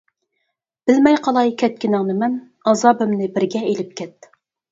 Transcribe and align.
بىلمەي 0.89 1.17
قالاي 1.27 1.51
كەتكىنىڭنى 1.63 2.15
مەن، 2.23 2.39
ئازابىمنى 2.71 3.31
بىرگە 3.35 3.63
ئېلىپ 3.73 3.93
كەت. 4.01 4.31